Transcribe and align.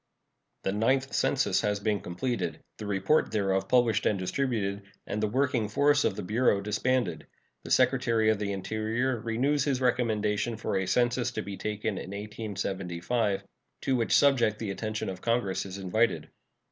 The 0.63 0.71
Ninth 0.71 1.13
Census 1.13 1.61
has 1.61 1.79
been 1.79 1.99
completed, 1.99 2.59
the 2.79 2.87
report 2.87 3.31
thereof 3.31 3.67
published 3.69 4.07
and 4.07 4.17
distributed, 4.17 4.81
and 5.05 5.21
the 5.21 5.27
working 5.27 5.67
force 5.69 6.03
of 6.05 6.15
the 6.15 6.23
Bureau 6.23 6.59
disbanded. 6.59 7.27
The 7.63 7.69
Secretary 7.69 8.31
of 8.31 8.39
the 8.39 8.51
Interior 8.51 9.19
renews 9.19 9.63
his 9.65 9.79
recommendation 9.79 10.57
for 10.57 10.75
a 10.75 10.87
census 10.87 11.29
to 11.33 11.43
be 11.43 11.55
taken 11.55 11.99
in 11.99 12.09
1875, 12.09 13.43
to 13.81 13.95
which 13.95 14.17
subject 14.17 14.57
the 14.57 14.71
attention 14.71 15.07
of 15.07 15.21
Congress 15.21 15.67
is 15.67 15.77
invited. 15.77 16.29